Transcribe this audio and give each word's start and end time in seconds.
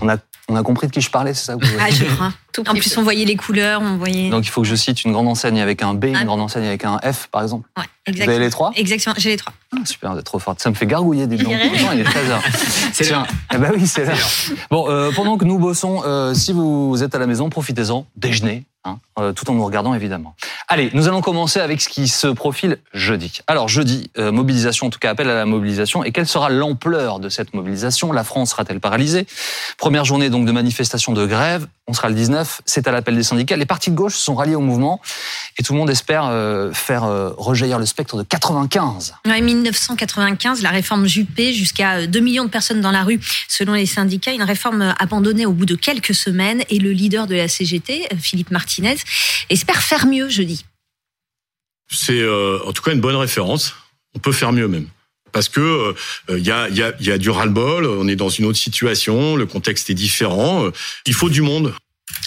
On 0.00 0.08
a, 0.08 0.16
on 0.48 0.56
a 0.56 0.62
compris 0.62 0.86
de 0.86 0.92
qui 0.92 1.00
je 1.00 1.10
parlais, 1.10 1.34
c'est 1.34 1.44
ça 1.46 1.54
que 1.56 1.64
vous 1.64 1.72
Ah, 1.80 1.90
je 1.90 2.04
crois. 2.04 2.32
En 2.66 2.74
plus, 2.74 2.96
on 2.96 3.02
voyait 3.02 3.24
les 3.24 3.36
couleurs, 3.36 3.80
on 3.82 3.96
voyait. 3.96 4.30
Donc 4.30 4.44
il 4.44 4.48
faut 4.50 4.62
que 4.62 4.66
je 4.66 4.74
cite 4.74 5.04
une 5.04 5.12
grande 5.12 5.28
enseigne 5.28 5.60
avec 5.60 5.82
un 5.82 5.94
B, 5.94 6.06
une 6.06 6.16
Ah. 6.16 6.24
grande 6.24 6.40
enseigne 6.40 6.64
avec 6.66 6.84
un 6.84 6.98
F, 6.98 7.28
par 7.30 7.42
exemple. 7.42 7.68
Ouais, 7.76 7.84
Vous 8.06 8.12
exactement. 8.12 8.34
avez 8.36 8.44
les 8.44 8.50
trois 8.50 8.72
Exactement, 8.76 9.14
j'ai 9.18 9.30
les 9.30 9.36
trois. 9.36 9.52
Ah, 9.74 9.78
Super, 9.84 10.12
vous 10.12 10.18
êtes 10.18 10.24
trop 10.24 10.38
forte. 10.38 10.60
Ça 10.60 10.70
me 10.70 10.74
fait 10.74 10.86
gargouiller, 10.86 11.26
dirais. 11.26 11.44
Pourtant, 11.44 11.92
il 11.92 12.00
est 12.00 12.04
13h. 12.04 12.40
C'est 12.92 13.04
Tiens, 13.04 13.26
eh 13.54 13.58
ben 13.58 13.70
oui, 13.74 13.86
c'est 13.86 14.04
l'heure. 14.06 14.16
Bon, 14.70 14.88
euh, 14.88 15.10
pendant 15.14 15.36
que 15.36 15.44
nous 15.44 15.58
bossons, 15.58 16.02
euh, 16.04 16.34
si 16.34 16.52
vous 16.52 17.00
êtes 17.02 17.14
à 17.14 17.18
la 17.18 17.26
maison, 17.26 17.48
profitez-en, 17.50 18.06
déjeunez, 18.16 18.64
hein, 18.88 18.98
euh, 19.18 19.32
tout 19.32 19.48
en 19.50 19.54
nous 19.54 19.64
regardant 19.64 19.94
évidemment. 19.94 20.34
Allez, 20.68 20.90
nous 20.94 21.08
allons 21.08 21.20
commencer 21.20 21.60
avec 21.60 21.80
ce 21.80 21.88
qui 21.88 22.08
se 22.08 22.26
profile 22.26 22.78
jeudi. 22.92 23.40
Alors 23.46 23.68
jeudi, 23.68 24.10
euh, 24.18 24.32
mobilisation, 24.32 24.86
en 24.86 24.90
tout 24.90 24.98
cas 24.98 25.10
appel 25.10 25.28
à 25.30 25.34
la 25.34 25.46
mobilisation. 25.46 26.04
Et 26.04 26.12
quelle 26.12 26.26
sera 26.26 26.50
l'ampleur 26.50 27.20
de 27.20 27.28
cette 27.28 27.54
mobilisation? 27.54 28.12
La 28.12 28.24
France 28.24 28.50
sera-t-elle 28.50 28.80
paralysée? 28.80 29.26
Première 29.76 30.04
journée 30.04 30.30
donc 30.30 30.46
de 30.46 30.52
manifestation 30.52 31.12
de 31.12 31.26
grève. 31.26 31.66
On 31.88 31.94
sera 31.94 32.10
le 32.10 32.14
19. 32.14 32.60
C'est 32.66 32.86
à 32.86 32.92
l'appel 32.92 33.16
des 33.16 33.22
syndicats. 33.22 33.56
Les 33.56 33.64
partis 33.64 33.90
de 33.90 33.96
gauche 33.96 34.14
sont 34.14 34.34
ralliés 34.34 34.54
au 34.54 34.60
mouvement 34.60 35.00
et 35.56 35.62
tout 35.62 35.72
le 35.72 35.78
monde 35.78 35.88
espère 35.88 36.26
euh, 36.26 36.70
faire 36.72 37.04
euh, 37.04 37.30
rejaillir 37.38 37.78
le 37.78 37.86
spectre 37.86 38.18
de 38.18 38.22
95. 38.22 39.14
Ouais, 39.24 39.40
1995, 39.40 40.62
la 40.62 40.68
réforme 40.68 41.06
Juppé, 41.06 41.54
jusqu'à 41.54 42.06
2 42.06 42.20
millions 42.20 42.44
de 42.44 42.50
personnes 42.50 42.82
dans 42.82 42.90
la 42.90 43.04
rue, 43.04 43.18
selon 43.48 43.72
les 43.72 43.86
syndicats. 43.86 44.32
Une 44.32 44.42
réforme 44.42 44.94
abandonnée 44.98 45.46
au 45.46 45.52
bout 45.52 45.64
de 45.64 45.76
quelques 45.76 46.14
semaines. 46.14 46.62
Et 46.68 46.78
le 46.78 46.92
leader 46.92 47.26
de 47.26 47.34
la 47.34 47.48
CGT, 47.48 48.08
Philippe 48.20 48.50
Martinez, 48.50 48.96
espère 49.48 49.82
faire 49.82 50.06
mieux 50.06 50.28
jeudi. 50.28 50.66
C'est 51.90 52.20
euh, 52.20 52.60
en 52.66 52.72
tout 52.72 52.82
cas 52.82 52.92
une 52.92 53.00
bonne 53.00 53.16
référence. 53.16 53.74
On 54.14 54.18
peut 54.18 54.32
faire 54.32 54.52
mieux 54.52 54.68
même. 54.68 54.88
Parce 55.32 55.48
que 55.48 55.94
il 56.28 56.46
y, 56.46 56.50
a, 56.50 56.68
y, 56.68 56.82
y 57.00 57.10
a 57.10 57.18
du 57.18 57.30
ras-le-bol, 57.30 57.86
on 57.86 58.08
est 58.08 58.16
dans 58.16 58.28
une 58.28 58.44
autre 58.46 58.58
situation, 58.58 59.36
le 59.36 59.46
contexte 59.46 59.90
est 59.90 59.94
différent, 59.94 60.64
euh, 60.64 60.70
il 61.06 61.14
faut 61.14 61.28
du 61.28 61.42
monde. 61.42 61.74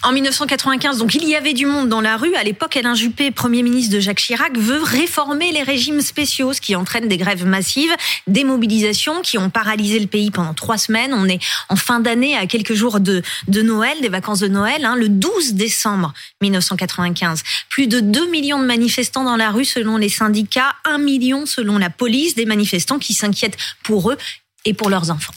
En 0.03 0.13
1995, 0.13 0.97
donc 0.97 1.13
il 1.13 1.27
y 1.29 1.35
avait 1.35 1.53
du 1.53 1.67
monde 1.67 1.87
dans 1.87 2.01
la 2.01 2.17
rue. 2.17 2.33
À 2.33 2.43
l'époque, 2.43 2.75
Alain 2.75 2.95
Juppé, 2.95 3.29
Premier 3.29 3.61
ministre 3.61 3.93
de 3.93 3.99
Jacques 3.99 4.17
Chirac, 4.19 4.57
veut 4.57 4.81
réformer 4.81 5.51
les 5.51 5.61
régimes 5.61 6.01
spéciaux, 6.01 6.53
ce 6.53 6.61
qui 6.61 6.75
entraîne 6.75 7.07
des 7.07 7.17
grèves 7.17 7.45
massives, 7.45 7.91
des 8.25 8.43
mobilisations 8.43 9.21
qui 9.21 9.37
ont 9.37 9.51
paralysé 9.51 9.99
le 9.99 10.07
pays 10.07 10.31
pendant 10.31 10.55
trois 10.55 10.79
semaines. 10.79 11.13
On 11.13 11.27
est 11.27 11.39
en 11.69 11.75
fin 11.75 11.99
d'année, 11.99 12.35
à 12.35 12.47
quelques 12.47 12.73
jours 12.73 12.99
de, 12.99 13.21
Noël, 13.47 14.01
des 14.01 14.09
vacances 14.09 14.39
de 14.39 14.47
Noël, 14.47 14.85
hein, 14.85 14.95
le 14.95 15.07
12 15.07 15.53
décembre 15.53 16.13
1995. 16.41 17.43
Plus 17.69 17.85
de 17.85 17.99
2 17.99 18.27
millions 18.31 18.59
de 18.59 18.65
manifestants 18.65 19.23
dans 19.23 19.37
la 19.37 19.51
rue 19.51 19.65
selon 19.65 19.97
les 19.97 20.09
syndicats, 20.09 20.73
1 20.85 20.97
million 20.97 21.45
selon 21.45 21.77
la 21.77 21.91
police, 21.91 22.33
des 22.33 22.45
manifestants 22.45 22.97
qui 22.97 23.13
s'inquiètent 23.13 23.57
pour 23.83 24.11
eux 24.11 24.17
et 24.65 24.73
pour 24.73 24.89
leurs 24.89 25.11
enfants. 25.11 25.33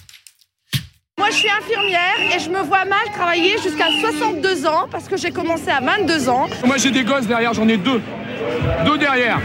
Moi, 1.25 1.31
je 1.31 1.39
suis 1.39 1.49
infirmière 1.49 2.37
et 2.37 2.39
je 2.39 2.51
me 2.51 2.61
vois 2.61 2.85
mal 2.85 3.07
travailler 3.15 3.57
jusqu'à 3.63 3.87
62 3.99 4.67
ans 4.67 4.87
parce 4.91 5.09
que 5.09 5.17
j'ai 5.17 5.31
commencé 5.31 5.71
à 5.71 5.81
22 5.81 6.29
ans. 6.29 6.51
Moi 6.67 6.77
j'ai 6.77 6.91
des 6.91 7.03
gosses 7.03 7.27
derrière, 7.27 7.55
j'en 7.55 7.67
ai 7.67 7.79
deux. 7.79 8.03
Deux 8.85 8.99
derrière. 8.99 9.41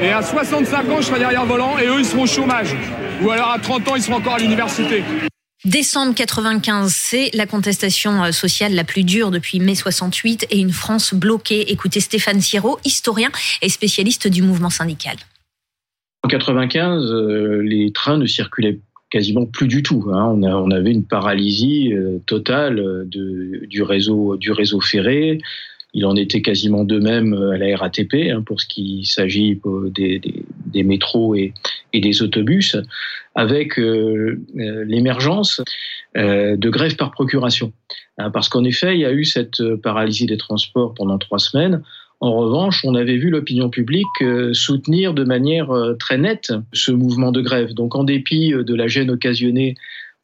Et 0.00 0.12
à 0.12 0.22
65 0.22 0.88
ans, 0.88 0.98
je 1.00 1.06
serai 1.06 1.18
derrière 1.18 1.42
le 1.42 1.48
volant 1.48 1.78
et 1.78 1.88
eux, 1.88 1.98
ils 1.98 2.04
seront 2.04 2.22
au 2.22 2.26
chômage. 2.28 2.76
Ou 3.22 3.30
alors 3.32 3.50
à 3.50 3.58
30 3.58 3.88
ans, 3.88 3.96
ils 3.96 4.02
seront 4.02 4.18
encore 4.18 4.34
à 4.34 4.38
l'université. 4.38 5.02
Décembre 5.64 6.14
95, 6.14 6.94
c'est 6.94 7.30
la 7.34 7.46
contestation 7.46 8.22
euh, 8.22 8.30
sociale 8.30 8.76
la 8.76 8.84
plus 8.84 9.02
dure 9.02 9.32
depuis 9.32 9.58
mai 9.58 9.74
68 9.74 10.46
et 10.50 10.60
une 10.60 10.70
France 10.70 11.12
bloquée. 11.12 11.72
Écoutez 11.72 11.98
Stéphane 11.98 12.40
Siro, 12.40 12.78
historien 12.84 13.30
et 13.62 13.68
spécialiste 13.68 14.28
du 14.28 14.42
mouvement 14.42 14.70
syndical. 14.70 15.16
En 16.22 16.28
95, 16.28 17.02
euh, 17.02 17.62
les 17.64 17.90
trains 17.92 18.16
ne 18.16 18.26
circulaient 18.26 18.78
quasiment 19.10 19.46
plus 19.46 19.68
du 19.68 19.82
tout. 19.82 20.06
Hein. 20.12 20.32
On, 20.34 20.42
a, 20.42 20.54
on, 20.54 20.70
avait 20.70 20.92
une 20.92 21.04
paralysie 21.04 21.92
euh, 21.92 22.18
totale 22.26 23.06
de, 23.08 23.66
du, 23.66 23.82
réseau, 23.82 24.36
du 24.36 24.52
réseau 24.52 24.80
ferré. 24.80 25.38
Il 25.94 26.04
en 26.04 26.16
était 26.16 26.42
quasiment 26.42 26.84
de 26.84 26.98
même 26.98 27.32
à 27.32 27.56
la 27.56 27.76
RATP 27.76 28.14
hein, 28.30 28.42
pour 28.42 28.60
ce 28.60 28.66
qui 28.66 29.06
s'agit 29.06 29.58
des, 29.94 30.18
des, 30.18 30.44
des, 30.66 30.82
métros 30.82 31.34
et, 31.34 31.54
et, 31.92 32.00
des 32.00 32.22
autobus, 32.22 32.76
avec 33.34 33.78
euh, 33.78 34.42
l'émergence 34.54 35.62
euh, 36.16 36.56
de 36.56 36.68
grèves 36.68 36.96
par 36.96 37.12
procuration. 37.12 37.72
Hein, 38.18 38.30
parce 38.30 38.48
qu'en 38.48 38.64
effet, 38.64 38.94
il 38.94 39.00
y 39.00 39.06
a 39.06 39.12
eu 39.12 39.24
cette 39.24 39.62
paralysie 39.76 40.26
des 40.26 40.36
transports 40.36 40.92
pendant 40.92 41.16
trois 41.16 41.38
semaines. 41.38 41.82
En 42.20 42.32
revanche, 42.34 42.82
on 42.84 42.94
avait 42.94 43.16
vu 43.16 43.28
l'opinion 43.28 43.68
publique 43.68 44.06
euh, 44.22 44.54
soutenir 44.54 45.12
de 45.12 45.24
manière 45.24 45.70
euh, 45.70 45.94
très 45.94 46.16
nette 46.16 46.52
ce 46.72 46.90
mouvement 46.90 47.30
de 47.30 47.42
grève. 47.42 47.74
Donc, 47.74 47.94
en 47.94 48.04
dépit 48.04 48.52
de 48.52 48.74
la 48.74 48.86
gêne 48.86 49.10
occasionnée 49.10 49.76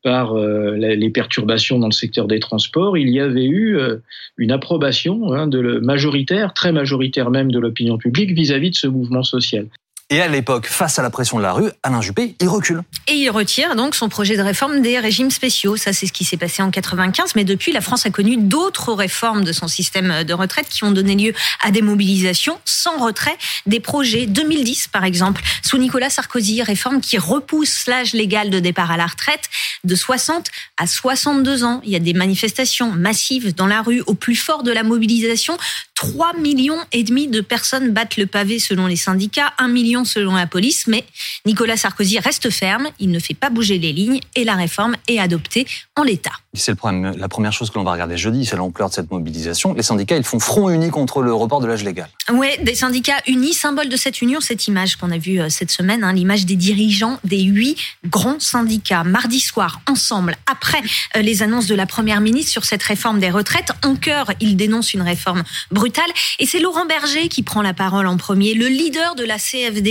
par 0.03 0.36
euh, 0.36 0.76
les 0.76 1.10
perturbations 1.10 1.78
dans 1.78 1.86
le 1.86 1.92
secteur 1.92 2.26
des 2.26 2.41
transports, 2.41 2.98
il 2.98 3.08
y 3.08 3.20
avait 3.20 3.44
eu 3.44 3.78
euh, 3.78 3.98
une 4.36 4.50
approbation 4.50 5.32
hein, 5.32 5.47
de 5.47 5.78
majoritaire, 5.78 6.54
très 6.54 6.72
majoritaire 6.72 7.30
même 7.30 7.50
de 7.50 7.58
l'opinion 7.58 7.98
publique 7.98 8.32
vis-à-vis 8.32 8.69
-vis 8.69 8.72
de 8.72 8.76
ce 8.76 8.86
mouvement 8.88 9.22
social. 9.22 9.66
Et 10.12 10.21
à 10.21 10.28
l'époque, 10.28 10.67
face 10.67 10.99
à 10.99 11.03
la 11.03 11.09
pression 11.09 11.39
de 11.39 11.43
la 11.43 11.55
rue, 11.55 11.71
Alain 11.83 12.03
Juppé, 12.03 12.37
il 12.39 12.47
recule. 12.47 12.83
Et 13.09 13.15
il 13.15 13.31
retire 13.31 13.75
donc 13.77 13.95
son 13.95 14.11
projet 14.11 14.37
de 14.37 14.43
réforme 14.43 14.83
des 14.83 14.99
régimes 14.99 15.31
spéciaux. 15.31 15.78
Ça, 15.78 15.95
c'est 15.95 16.06
ce 16.06 16.12
qui 16.12 16.27
s'est 16.27 16.37
passé 16.37 16.62
en 16.62 16.71
95. 16.71 17.34
Mais 17.34 17.45
depuis, 17.45 17.73
la 17.73 17.81
France 17.81 18.05
a 18.05 18.11
connu 18.11 18.37
d'autres 18.37 18.93
réformes 18.93 19.43
de 19.43 19.53
son 19.53 19.69
système 19.69 20.22
de 20.22 20.34
retraite 20.34 20.69
qui 20.69 20.84
ont 20.84 20.91
donné 20.91 21.15
lieu 21.15 21.33
à 21.62 21.71
des 21.71 21.81
mobilisations 21.81 22.61
sans 22.67 23.03
retrait 23.03 23.39
des 23.65 23.81
projets. 23.81 24.27
2010, 24.27 24.89
par 24.89 25.05
exemple, 25.05 25.41
sous 25.62 25.78
Nicolas 25.78 26.11
Sarkozy, 26.11 26.61
réforme 26.61 27.01
qui 27.01 27.17
repousse 27.17 27.87
l'âge 27.87 28.12
légal 28.12 28.51
de 28.51 28.59
départ 28.59 28.91
à 28.91 28.99
la 28.99 29.06
retraite 29.06 29.49
de 29.84 29.95
60 29.95 30.51
à 30.77 30.87
62 30.87 31.65
ans. 31.65 31.81
Il 31.84 31.91
y 31.91 31.97
a 31.97 32.01
des 32.01 32.12
manifestations 32.12 32.93
massives 32.93 33.55
dans 33.55 33.67
la 33.67 33.81
rue 33.81 34.03
au 34.06 34.12
plus 34.12 34.37
fort 34.37 34.62
de 34.62 34.72
la 34.72 34.83
mobilisation. 34.83 35.56
3 35.95 36.34
millions 36.34 36.81
et 36.93 37.03
demi 37.03 37.28
de 37.28 37.41
personnes 37.41 37.93
battent 37.93 38.19
le 38.19 38.27
pavé 38.27 38.59
selon 38.59 38.87
les 38.87 38.97
syndicats, 38.97 39.55
1 39.56 39.69
million 39.69 40.02
selon 40.05 40.35
la 40.35 40.47
police, 40.47 40.87
mais 40.87 41.05
Nicolas 41.47 41.77
Sarkozy 41.77 42.19
reste 42.19 42.51
ferme, 42.51 42.89
il 42.99 43.11
ne 43.11 43.19
fait 43.19 43.35
pas 43.35 43.51
bouger 43.51 43.79
les 43.79 43.93
lignes 43.93 44.21
et 44.35 44.45
la 44.45 44.55
réforme 44.55 44.97
est 45.09 45.19
adoptée 45.19 45.67
en 45.97 46.03
l'état. 46.03 46.33
C'est 46.55 46.73
le 46.73 46.77
problème. 46.77 47.15
La 47.17 47.29
première 47.29 47.53
chose 47.53 47.71
que 47.71 47.79
l'on 47.79 47.85
va 47.85 47.93
regarder 47.93 48.19
jeudi, 48.19 48.45
c'est 48.45 48.57
l'ampleur 48.57 48.91
de 48.91 48.95
cette 48.95 49.11
mobilisation. 49.11 49.73
Les 49.73 49.83
syndicats, 49.83 50.17
ils 50.17 50.25
font 50.25 50.39
front 50.39 50.69
uni 50.69 50.91
contre 50.91 51.23
le 51.23 51.33
report 51.33 51.61
de 51.61 51.67
l'âge 51.67 51.83
légal. 51.83 52.09
Ouais, 52.31 52.59
des 52.63 52.75
syndicats 52.75 53.21
unis, 53.27 53.55
symbole 53.55 53.89
de 53.89 53.97
cette 53.97 54.21
union, 54.21 54.41
cette 54.41 54.67
image 54.67 54.97
qu'on 54.97 55.11
a 55.11 55.19
vue 55.19 55.41
cette 55.49 55.71
semaine, 55.71 56.05
hein, 56.05 56.13
l'image 56.13 56.45
des 56.45 56.57
dirigeants 56.57 57.19
des 57.25 57.43
huit 57.43 57.77
grands 58.07 58.39
syndicats, 58.39 59.03
mardi 59.05 59.41
soir, 59.41 59.81
ensemble, 59.89 60.37
après 60.51 60.83
les 61.15 61.43
annonces 61.43 61.67
de 61.67 61.75
la 61.75 61.87
première 61.87 62.21
ministre 62.21 62.53
sur 62.53 62.65
cette 62.65 62.83
réforme 62.83 63.19
des 63.19 63.31
retraites. 63.31 63.73
En 63.84 63.97
cœur, 63.97 64.31
ils 64.41 64.57
dénoncent 64.57 64.93
une 64.93 65.03
réforme 65.03 65.43
brutale. 65.71 66.11
Et 66.39 66.47
c'est 66.47 66.61
Laurent 66.61 66.87
Berger 66.87 67.29
qui 67.29 67.43
prend 67.43 67.63
la 67.63 67.75
parole 67.75 68.07
en 68.07 68.17
premier, 68.17 68.55
le 68.55 68.67
leader 68.67 69.15
de 69.15 69.25
la 69.25 69.39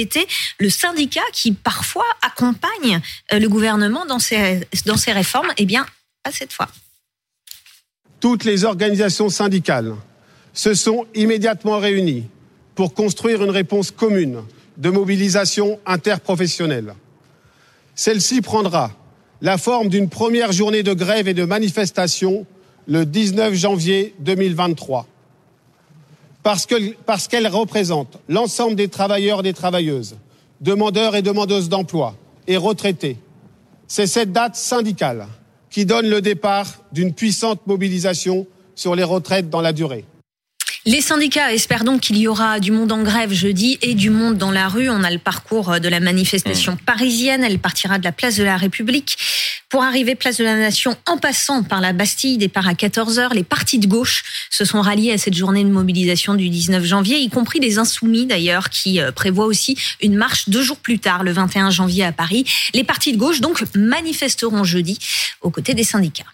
CFDT, 0.05 0.27
le 0.59 0.69
syndicat 0.69 1.21
qui 1.33 1.51
parfois 1.51 2.05
accompagne 2.21 3.01
le 3.31 3.47
gouvernement 3.47 4.05
dans 4.05 4.19
ses, 4.19 4.67
dans 4.85 4.97
ses 4.97 5.11
réformes. 5.11 5.49
Eh 5.57 5.65
bien, 5.65 5.85
pas 6.23 6.31
cette 6.31 6.53
fois. 6.53 6.67
Toutes 8.19 8.43
les 8.43 8.65
organisations 8.65 9.29
syndicales 9.29 9.95
se 10.53 10.73
sont 10.73 11.05
immédiatement 11.15 11.79
réunies 11.79 12.27
pour 12.75 12.93
construire 12.93 13.43
une 13.43 13.49
réponse 13.49 13.91
commune 13.91 14.43
de 14.77 14.89
mobilisation 14.89 15.79
interprofessionnelle. 15.85 16.93
Celle-ci 17.95 18.41
prendra 18.41 18.91
la 19.41 19.57
forme 19.57 19.89
d'une 19.89 20.09
première 20.09 20.51
journée 20.51 20.83
de 20.83 20.93
grève 20.93 21.27
et 21.27 21.33
de 21.33 21.45
manifestation 21.45 22.45
le 22.87 23.05
19 23.05 23.53
janvier 23.53 24.13
2023. 24.19 25.07
Parce 26.43 26.65
qu'elle 26.65 26.95
parce 27.05 27.27
représente 27.47 28.17
l'ensemble 28.27 28.75
des 28.75 28.87
travailleurs 28.87 29.41
et 29.41 29.43
des 29.43 29.53
travailleuses, 29.53 30.17
demandeurs 30.59 31.15
et 31.15 31.21
demandeuses 31.21 31.69
d'emploi 31.69 32.15
et 32.47 32.57
retraités. 32.57 33.17
C'est 33.87 34.07
cette 34.07 34.31
date 34.31 34.55
syndicale 34.55 35.27
qui 35.69 35.85
donne 35.85 36.07
le 36.07 36.21
départ 36.21 36.67
d'une 36.91 37.13
puissante 37.13 37.65
mobilisation 37.67 38.47
sur 38.75 38.95
les 38.95 39.03
retraites 39.03 39.49
dans 39.49 39.61
la 39.61 39.73
durée. 39.73 40.05
Les 40.87 41.01
syndicats 41.01 41.53
espèrent 41.53 41.83
donc 41.83 42.01
qu'il 42.01 42.17
y 42.17 42.27
aura 42.27 42.59
du 42.59 42.71
monde 42.71 42.91
en 42.91 43.03
grève 43.03 43.31
jeudi 43.31 43.77
et 43.83 43.93
du 43.93 44.09
monde 44.09 44.39
dans 44.39 44.49
la 44.49 44.67
rue. 44.67 44.89
On 44.89 45.03
a 45.03 45.11
le 45.11 45.19
parcours 45.19 45.79
de 45.79 45.87
la 45.87 45.99
manifestation 45.99 46.75
parisienne. 46.75 47.43
Elle 47.43 47.59
partira 47.59 47.99
de 47.99 48.03
la 48.03 48.11
place 48.11 48.35
de 48.35 48.43
la 48.43 48.57
République 48.57 49.15
pour 49.69 49.83
arriver 49.83 50.15
place 50.15 50.37
de 50.37 50.43
la 50.43 50.55
Nation 50.55 50.97
en 51.05 51.19
passant 51.19 51.61
par 51.61 51.81
la 51.81 51.93
Bastille. 51.93 52.39
Départ 52.39 52.67
à 52.67 52.73
14h. 52.73 53.35
Les 53.35 53.43
partis 53.43 53.77
de 53.77 53.85
gauche 53.85 54.23
se 54.49 54.65
sont 54.65 54.81
ralliés 54.81 55.11
à 55.11 55.19
cette 55.19 55.35
journée 55.35 55.63
de 55.63 55.69
mobilisation 55.69 56.33
du 56.33 56.49
19 56.49 56.83
janvier, 56.83 57.19
y 57.19 57.29
compris 57.29 57.59
les 57.59 57.77
Insoumis 57.77 58.25
d'ailleurs, 58.25 58.71
qui 58.71 58.99
prévoient 59.15 59.45
aussi 59.45 59.77
une 60.01 60.15
marche 60.15 60.49
deux 60.49 60.63
jours 60.63 60.77
plus 60.77 60.97
tard, 60.97 61.23
le 61.23 61.31
21 61.31 61.69
janvier 61.69 62.05
à 62.05 62.11
Paris. 62.11 62.43
Les 62.73 62.83
partis 62.83 63.13
de 63.13 63.17
gauche 63.17 63.39
donc 63.39 63.63
manifesteront 63.75 64.63
jeudi 64.63 64.97
aux 65.41 65.51
côtés 65.51 65.75
des 65.75 65.83
syndicats. 65.83 66.25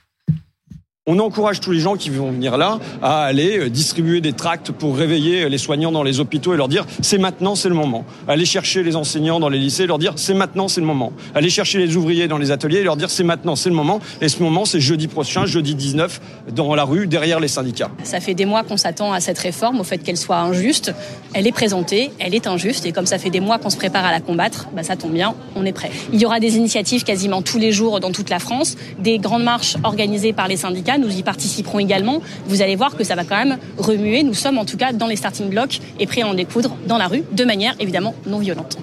On 1.09 1.19
encourage 1.19 1.62
tous 1.62 1.71
les 1.71 1.80
gens 1.80 1.95
qui 1.95 2.09
vont 2.09 2.31
venir 2.31 2.57
là 2.57 2.80
à 3.01 3.24
aller 3.24 3.59
euh, 3.59 3.69
distribuer 3.69 4.19
des 4.19 4.33
tracts 4.33 4.74
pour 4.74 4.98
réveiller 4.98 5.44
euh, 5.44 5.48
les 5.48 5.57
soignants 5.57 5.94
dans 5.94 6.04
les 6.04 6.19
hôpitaux 6.19 6.54
et 6.54 6.57
leur 6.57 6.68
dire 6.68 6.86
c'est 7.01 7.18
maintenant, 7.18 7.56
c'est 7.56 7.69
le 7.69 7.75
moment. 7.75 8.04
Aller 8.27 8.44
chercher 8.44 8.83
les 8.83 8.98
enseignants 8.98 9.39
dans 9.39 9.48
les 9.48 9.57
lycées 9.57 9.83
et 9.83 9.88
leur 9.88 10.00
dire 10.00 10.12
c'est 10.18 10.33
maintenant, 10.33 10.68
c'est 10.68 10.81
le 10.81 10.86
moment. 10.86 11.13
Aller 11.33 11.50
chercher 11.50 11.80
les 11.80 11.95
ouvriers 11.95 12.27
dans 12.27 12.38
les 12.38 12.51
ateliers 12.51 12.80
et 12.80 12.83
leur 12.83 12.98
dire 12.98 13.09
c'est 13.09 13.24
maintenant, 13.24 13.56
c'est 13.56 13.69
le 13.69 13.75
moment. 13.75 14.01
Et 14.19 14.27
ce 14.27 14.44
moment, 14.44 14.65
c'est 14.65 14.81
jeudi 14.81 15.07
prochain, 15.07 15.45
jeudi 15.45 15.75
19, 15.75 16.19
dans 16.54 16.75
la 16.75 16.83
rue, 16.83 17.07
derrière 17.07 17.39
les 17.39 17.48
syndicats. 17.48 17.89
Ça 18.04 18.19
fait 18.19 18.33
des 18.33 18.45
mois 18.45 18.63
qu'on 18.63 18.75
s'attend 18.75 19.13
à 19.13 19.21
cette 19.21 19.39
réforme, 19.39 19.80
au 19.80 19.86
fait 19.86 20.00
qu'elle 20.00 20.18
soit 20.18 20.39
injuste. 20.39 20.94
Elle 21.33 21.48
est 21.48 21.54
présentée, 21.54 22.12
elle 22.19 22.36
est 22.36 22.48
injuste. 22.48 22.86
Et 22.86 22.92
comme 22.92 23.06
ça 23.06 23.18
fait 23.18 23.30
des 23.30 23.39
mois 23.39 23.59
qu'on 23.59 23.69
se 23.69 23.77
prépare 23.77 24.04
à 24.04 24.12
la 24.12 24.19
combattre, 24.19 24.68
bah 24.75 24.83
ça 24.83 24.98
tombe 24.98 25.13
bien, 25.13 25.36
on 25.56 25.65
est 25.65 25.71
prêt. 25.71 25.89
Il 26.12 26.19
y 26.19 26.25
aura 26.25 26.42
des 26.42 26.57
initiatives 26.57 27.06
quasiment 27.06 27.42
tous 27.42 27.59
les 27.59 27.71
jours 27.71 28.01
dans 28.01 28.12
toute 28.12 28.30
la 28.30 28.39
France, 28.39 28.75
des 29.00 29.19
grandes 29.19 29.45
marches 29.45 29.77
organisées 29.86 30.33
par 30.33 30.50
les 30.50 30.57
syndicats 30.57 30.96
nous 30.97 31.17
y 31.17 31.23
participerons 31.23 31.79
également. 31.79 32.21
Vous 32.47 32.61
allez 32.61 32.75
voir 32.75 32.95
que 32.95 33.03
ça 33.03 33.15
va 33.15 33.23
quand 33.23 33.38
même 33.38 33.57
remuer. 33.77 34.23
Nous 34.23 34.33
sommes 34.33 34.57
en 34.57 34.65
tout 34.65 34.77
cas 34.77 34.94
dans 34.94 35.07
les 35.07 35.15
starting 35.15 35.49
blocks 35.49 35.79
et 35.99 36.05
prêts 36.05 36.21
à 36.21 36.27
en 36.27 36.33
découdre 36.33 36.75
dans 36.88 36.97
la 36.97 37.07
rue, 37.07 37.23
de 37.31 37.44
manière 37.44 37.75
évidemment 37.79 38.15
non 38.25 38.39
violente. 38.39 38.77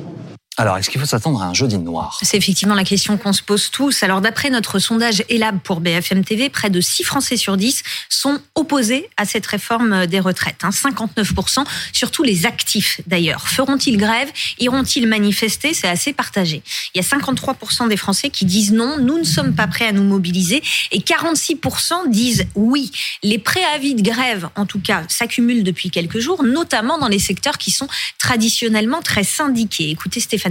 Alors, 0.56 0.76
est-ce 0.76 0.88
qu'il 0.88 1.00
faut 1.00 1.06
s'attendre 1.06 1.42
à 1.42 1.46
un 1.46 1.54
jeudi 1.54 1.78
noir? 1.78 2.20
C'est 2.22 2.36
effectivement 2.36 2.76
la 2.76 2.84
question 2.84 3.16
qu'on 3.16 3.32
se 3.32 3.42
pose 3.42 3.72
tous. 3.72 4.04
Alors, 4.04 4.20
d'après 4.20 4.50
notre 4.50 4.78
sondage 4.78 5.24
ELAB 5.28 5.58
pour 5.58 5.80
BFM 5.80 6.24
TV, 6.24 6.48
près 6.48 6.70
de 6.70 6.80
6 6.80 7.02
Français 7.02 7.36
sur 7.36 7.56
10 7.56 7.82
sont 8.08 8.38
opposés 8.54 9.10
à 9.16 9.24
cette 9.24 9.46
réforme 9.46 10.06
des 10.06 10.20
retraites. 10.20 10.62
59%, 10.62 11.60
hein. 11.60 11.64
surtout 11.92 12.22
les 12.22 12.46
actifs 12.46 13.00
d'ailleurs. 13.08 13.48
Feront-ils 13.48 13.96
grève? 13.96 14.30
Iront-ils 14.60 15.08
manifester? 15.08 15.74
C'est 15.74 15.88
assez 15.88 16.12
partagé. 16.12 16.62
Il 16.94 17.02
y 17.02 17.04
a 17.04 17.08
53% 17.08 17.88
des 17.88 17.96
Français 17.96 18.30
qui 18.30 18.44
disent 18.44 18.72
non, 18.72 18.98
nous 18.98 19.18
ne 19.18 19.24
sommes 19.24 19.56
pas 19.56 19.66
prêts 19.66 19.88
à 19.88 19.92
nous 19.92 20.04
mobiliser. 20.04 20.62
Et 20.92 21.00
46% 21.00 22.10
disent 22.10 22.46
oui. 22.54 22.92
Les 23.24 23.40
préavis 23.40 23.96
de 23.96 24.02
grève, 24.02 24.48
en 24.54 24.66
tout 24.66 24.80
cas, 24.80 25.02
s'accumulent 25.08 25.64
depuis 25.64 25.90
quelques 25.90 26.20
jours, 26.20 26.44
notamment 26.44 26.96
dans 26.98 27.08
les 27.08 27.18
secteurs 27.18 27.58
qui 27.58 27.72
sont 27.72 27.88
traditionnellement 28.20 29.02
très 29.02 29.24
syndiqués. 29.24 29.90
Écoutez 29.90 30.20
Stéphane 30.20 30.44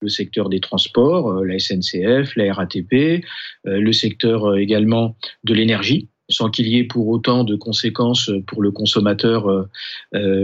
le 0.00 0.08
secteur 0.08 0.48
des 0.48 0.60
transports, 0.60 1.30
euh, 1.30 1.44
la 1.44 1.58
SNCF, 1.58 2.34
la 2.36 2.52
RATP, 2.52 3.22
euh, 3.66 3.80
le 3.80 3.92
secteur 3.92 4.46
euh, 4.46 4.56
également 4.56 5.16
de 5.44 5.54
l'énergie, 5.54 6.08
sans 6.40 6.48
qu'il 6.48 6.68
y 6.68 6.78
ait 6.78 6.84
pour 6.84 7.08
autant 7.08 7.44
de 7.44 7.54
conséquences 7.54 8.30
pour 8.46 8.62
le 8.62 8.70
consommateur 8.70 9.68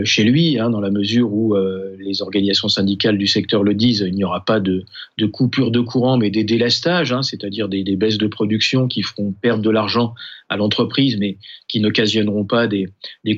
chez 0.04 0.24
lui, 0.24 0.58
hein, 0.58 0.68
dans 0.68 0.80
la 0.80 0.90
mesure 0.90 1.32
où 1.32 1.56
les 1.98 2.20
organisations 2.20 2.68
syndicales 2.68 3.16
du 3.16 3.26
secteur 3.26 3.62
le 3.62 3.72
disent, 3.72 4.04
il 4.06 4.14
n'y 4.14 4.24
aura 4.24 4.44
pas 4.44 4.60
de, 4.60 4.84
coupure 5.32 5.70
de 5.70 5.80
courant, 5.80 6.18
mais 6.18 6.30
des 6.30 6.44
délestages, 6.44 7.12
hein, 7.12 7.22
c'est-à-dire 7.22 7.68
des, 7.68 7.96
baisses 7.96 8.18
de 8.18 8.26
production 8.26 8.88
qui 8.88 9.00
feront 9.02 9.32
perdre 9.32 9.62
de 9.62 9.70
l'argent 9.70 10.14
à 10.48 10.56
l'entreprise, 10.56 11.16
mais 11.16 11.38
qui 11.66 11.80
n'occasionneront 11.80 12.44
pas 12.44 12.66
des, 12.66 12.88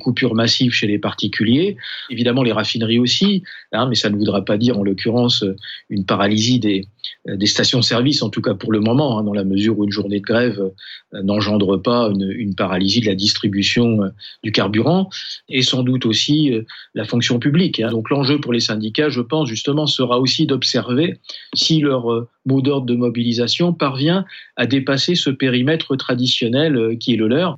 coupures 0.01 0.35
massives 0.35 0.73
chez 0.73 0.87
les 0.87 0.99
particuliers. 0.99 1.77
Évidemment, 2.11 2.43
les 2.43 2.53
raffineries 2.53 2.99
aussi, 2.99 3.45
hein, 3.73 3.87
mais 3.89 3.95
ça 3.95 4.11
ne 4.11 4.17
voudra 4.17 4.45
pas 4.45 4.59
dire 4.59 4.79
en 4.79 4.83
l'occurrence 4.83 5.45
une 5.89 6.05
paralysie 6.05 6.59
des, 6.59 6.87
stations-service, 7.47 8.23
en 8.23 8.31
tout 8.31 8.43
cas 8.43 8.55
pour 8.55 8.73
le 8.73 8.81
moment, 8.81 9.23
dans 9.23 9.33
la 9.33 9.45
mesure 9.45 9.79
où 9.79 9.85
une 9.85 9.93
journée 9.93 10.21
de 10.21 10.25
grève 10.25 10.61
euh, 11.15 11.23
n'engendre 11.23 11.77
pas 11.77 12.11
une, 12.11 12.48
paralysie 12.55 13.01
de 13.01 13.07
la 13.07 13.15
distribution 13.15 14.03
euh, 14.03 14.09
du 14.43 14.53
carburant, 14.53 15.11
et 15.49 15.63
sans 15.63 15.83
doute 15.83 16.07
aussi 16.07 16.53
euh, 16.53 16.63
la 16.95 17.05
fonction 17.05 17.39
publique. 17.39 17.81
Hein. 17.81 17.91
Donc 17.91 18.11
l'enjeu 18.11 18.41
pour 18.41 18.53
les 18.53 18.61
syndicats, 18.61 19.09
je 19.09 19.21
pense 19.21 19.49
justement, 19.49 19.87
sera 19.87 20.19
aussi 20.19 20.47
d'observer 20.47 21.19
si 21.55 21.81
leur 21.81 22.27
mot 22.47 22.61
d'ordre 22.61 22.87
de 22.87 22.95
mobilisation 22.95 23.73
parvient 23.73 24.25
à 24.57 24.67
dépasser 24.67 25.15
ce 25.15 25.31
périmètre 25.31 25.97
traditionnel 25.97 26.97
qui 26.99 27.15
est 27.15 27.17
le 27.17 27.29
leur. 27.29 27.57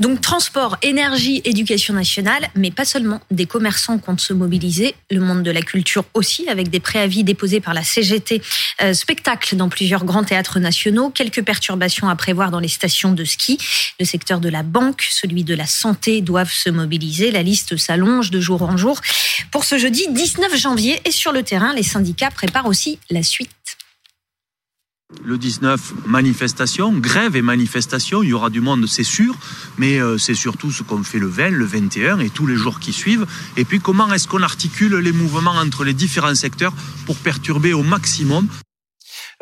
Donc 0.00 0.20
transport, 0.20 0.76
énergie, 0.82 1.42
éducation 1.44 1.92
nationale, 1.92 2.50
mais 2.54 2.70
pas 2.70 2.84
seulement. 2.84 3.20
Des 3.32 3.46
commerçants 3.46 3.98
comptent 3.98 4.20
se 4.20 4.32
mobiliser, 4.32 4.94
le 5.10 5.18
monde 5.18 5.42
de 5.42 5.50
la 5.50 5.60
culture 5.60 6.04
aussi, 6.14 6.48
avec 6.48 6.70
des 6.70 6.78
préavis 6.78 7.24
déposés 7.24 7.60
par 7.60 7.74
la 7.74 7.82
CGT. 7.82 8.40
Euh, 8.80 8.94
spectacle 8.94 9.56
dans 9.56 9.68
plusieurs 9.68 10.04
grands 10.04 10.22
théâtres 10.22 10.60
nationaux, 10.60 11.10
quelques 11.10 11.42
perturbations 11.42 12.08
à 12.08 12.14
prévoir 12.14 12.52
dans 12.52 12.60
les 12.60 12.68
stations 12.68 13.10
de 13.10 13.24
ski. 13.24 13.58
Le 13.98 14.04
secteur 14.04 14.38
de 14.38 14.48
la 14.48 14.62
banque, 14.62 15.04
celui 15.10 15.42
de 15.42 15.56
la 15.56 15.66
santé 15.66 16.20
doivent 16.20 16.52
se 16.52 16.70
mobiliser. 16.70 17.32
La 17.32 17.42
liste 17.42 17.76
s'allonge 17.76 18.30
de 18.30 18.40
jour 18.40 18.62
en 18.62 18.76
jour. 18.76 19.00
Pour 19.50 19.64
ce 19.64 19.78
jeudi 19.78 20.06
19 20.10 20.56
janvier, 20.56 21.00
et 21.06 21.10
sur 21.10 21.32
le 21.32 21.42
terrain, 21.42 21.74
les 21.74 21.82
syndicats 21.82 22.30
préparent 22.30 22.66
aussi 22.66 23.00
la 23.10 23.24
suite. 23.24 23.50
Le 25.24 25.38
19, 25.38 26.06
manifestation, 26.06 26.92
grève 26.92 27.34
et 27.34 27.40
manifestation, 27.40 28.22
il 28.22 28.28
y 28.28 28.32
aura 28.34 28.50
du 28.50 28.60
monde, 28.60 28.86
c'est 28.86 29.04
sûr, 29.04 29.34
mais 29.78 29.98
euh, 29.98 30.18
c'est 30.18 30.34
surtout 30.34 30.70
ce 30.70 30.82
qu'on 30.82 31.02
fait 31.02 31.18
le 31.18 31.26
20, 31.26 31.48
le 31.50 31.64
21 31.64 32.18
et 32.18 32.28
tous 32.28 32.46
les 32.46 32.56
jours 32.56 32.78
qui 32.78 32.92
suivent. 32.92 33.26
Et 33.56 33.64
puis 33.64 33.80
comment 33.80 34.12
est-ce 34.12 34.28
qu'on 34.28 34.42
articule 34.42 34.94
les 34.96 35.12
mouvements 35.12 35.52
entre 35.52 35.84
les 35.84 35.94
différents 35.94 36.34
secteurs 36.34 36.74
pour 37.06 37.16
perturber 37.16 37.72
au 37.72 37.82
maximum 37.82 38.48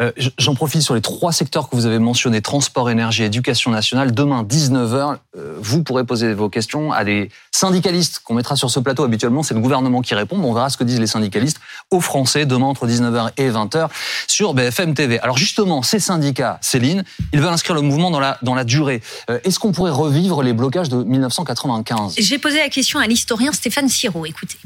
euh, 0.00 0.12
j'en 0.36 0.54
profite 0.54 0.82
sur 0.82 0.94
les 0.94 1.00
trois 1.00 1.32
secteurs 1.32 1.70
que 1.70 1.76
vous 1.76 1.86
avez 1.86 1.98
mentionnés, 1.98 2.42
transport, 2.42 2.90
énergie, 2.90 3.22
éducation 3.22 3.70
nationale. 3.70 4.12
Demain, 4.12 4.42
19h, 4.42 5.16
euh, 5.36 5.54
vous 5.58 5.82
pourrez 5.82 6.04
poser 6.04 6.34
vos 6.34 6.50
questions 6.50 6.92
à 6.92 7.04
des 7.04 7.30
syndicalistes 7.50 8.20
qu'on 8.22 8.34
mettra 8.34 8.56
sur 8.56 8.70
ce 8.70 8.78
plateau. 8.78 9.04
Habituellement, 9.04 9.42
c'est 9.42 9.54
le 9.54 9.60
gouvernement 9.60 10.02
qui 10.02 10.14
répond. 10.14 10.36
On 10.36 10.52
verra 10.52 10.68
ce 10.68 10.76
que 10.76 10.84
disent 10.84 11.00
les 11.00 11.06
syndicalistes 11.06 11.60
aux 11.90 12.00
Français 12.00 12.44
demain 12.44 12.66
entre 12.66 12.86
19h 12.86 13.30
et 13.38 13.50
20h 13.50 13.88
sur 14.26 14.52
BFM 14.52 14.92
TV. 14.92 15.18
Alors 15.20 15.38
justement, 15.38 15.82
ces 15.82 15.98
syndicats, 15.98 16.58
Céline, 16.60 17.02
ils 17.32 17.40
veulent 17.40 17.48
inscrire 17.48 17.74
le 17.74 17.82
mouvement 17.82 18.10
dans 18.10 18.20
la, 18.20 18.38
dans 18.42 18.54
la 18.54 18.64
durée. 18.64 19.00
Euh, 19.30 19.38
est-ce 19.44 19.58
qu'on 19.58 19.72
pourrait 19.72 19.90
revivre 19.90 20.42
les 20.42 20.52
blocages 20.52 20.90
de 20.90 21.02
1995 21.02 22.16
J'ai 22.18 22.38
posé 22.38 22.58
la 22.58 22.68
question 22.68 22.98
à 22.98 23.06
l'historien 23.06 23.52
Stéphane 23.52 23.88
Siro. 23.88 24.26
Écoutez. 24.26 24.58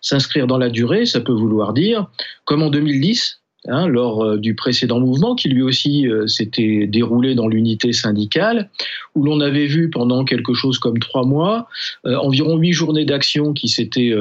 S'inscrire 0.00 0.46
dans 0.46 0.58
la 0.58 0.68
durée, 0.68 1.06
ça 1.06 1.18
peut 1.18 1.32
vouloir 1.32 1.72
dire, 1.72 2.06
comme 2.44 2.62
en 2.62 2.70
2010, 2.70 3.40
Hein, 3.68 3.88
lors 3.88 4.22
euh, 4.22 4.36
du 4.38 4.54
précédent 4.54 5.00
mouvement, 5.00 5.34
qui 5.34 5.48
lui 5.48 5.62
aussi 5.62 6.06
euh, 6.06 6.28
s'était 6.28 6.86
déroulé 6.86 7.34
dans 7.34 7.48
l'unité 7.48 7.92
syndicale, 7.92 8.70
où 9.16 9.24
l'on 9.24 9.40
avait 9.40 9.66
vu 9.66 9.90
pendant 9.90 10.24
quelque 10.24 10.54
chose 10.54 10.78
comme 10.78 10.98
trois 11.00 11.24
mois 11.24 11.66
euh, 12.06 12.16
environ 12.16 12.58
huit 12.58 12.72
journées 12.72 13.04
d'action 13.04 13.54
qui 13.54 13.68
s'étaient, 13.68 14.14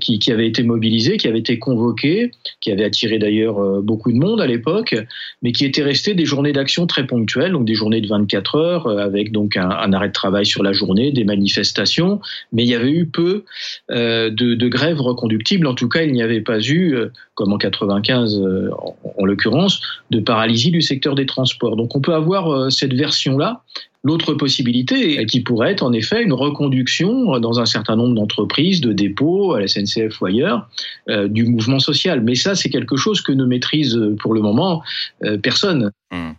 qui, 0.00 0.32
avaient 0.32 0.48
été 0.48 0.62
mobilisées, 0.62 1.16
qui 1.16 1.28
avaient 1.28 1.38
été 1.38 1.58
convoquées, 1.58 2.30
qui 2.60 2.70
avaient 2.72 2.84
attiré 2.84 3.18
d'ailleurs 3.18 3.82
beaucoup 3.82 4.12
de 4.12 4.18
monde 4.18 4.40
à 4.40 4.46
l'époque, 4.46 4.96
mais 5.42 5.52
qui 5.52 5.64
étaient 5.64 5.82
restées 5.82 6.14
des 6.14 6.24
journées 6.24 6.52
d'action 6.52 6.86
très 6.86 7.06
ponctuelles, 7.06 7.52
donc 7.52 7.64
des 7.64 7.74
journées 7.74 8.00
de 8.00 8.08
24 8.08 8.54
heures 8.56 8.88
avec 8.88 9.32
donc 9.32 9.56
un, 9.56 9.70
un, 9.70 9.92
arrêt 9.92 10.08
de 10.08 10.12
travail 10.12 10.44
sur 10.44 10.62
la 10.62 10.72
journée, 10.72 11.12
des 11.12 11.24
manifestations, 11.24 12.20
mais 12.52 12.64
il 12.64 12.68
y 12.68 12.74
avait 12.74 12.90
eu 12.90 13.06
peu 13.06 13.44
de, 13.90 14.30
de 14.30 14.68
grèves 14.68 15.00
reconductibles. 15.00 15.66
En 15.66 15.74
tout 15.74 15.88
cas, 15.88 16.02
il 16.02 16.12
n'y 16.12 16.22
avait 16.22 16.40
pas 16.40 16.60
eu, 16.60 16.96
comme 17.34 17.52
en 17.52 17.58
95 17.58 18.40
en, 18.70 19.24
l'occurrence, 19.24 19.80
de 20.10 20.20
paralysie 20.20 20.70
du 20.70 20.82
secteur 20.82 21.14
des 21.14 21.26
transports. 21.26 21.76
Donc 21.76 21.96
on 21.96 22.00
peut 22.00 22.14
avoir 22.14 22.52
euh, 22.52 22.70
cette 22.70 22.94
version-là 22.94 23.62
L'autre 24.06 24.34
possibilité, 24.34 25.26
qui 25.26 25.40
pourrait 25.40 25.72
être 25.72 25.82
en 25.82 25.92
effet 25.92 26.22
une 26.22 26.32
reconduction 26.32 27.40
dans 27.40 27.58
un 27.58 27.66
certain 27.66 27.96
nombre 27.96 28.14
d'entreprises, 28.14 28.80
de 28.80 28.92
dépôts, 28.92 29.54
à 29.54 29.60
la 29.60 29.66
SNCF 29.66 30.20
ou 30.20 30.26
ailleurs, 30.26 30.68
euh, 31.08 31.26
du 31.26 31.44
mouvement 31.44 31.80
social. 31.80 32.20
Mais 32.20 32.36
ça, 32.36 32.54
c'est 32.54 32.68
quelque 32.68 32.96
chose 32.96 33.20
que 33.20 33.32
ne 33.32 33.44
maîtrise 33.44 33.96
euh, 33.96 34.14
pour 34.20 34.32
le 34.32 34.40
moment 34.40 34.82
euh, 35.24 35.38
personne. 35.38 35.90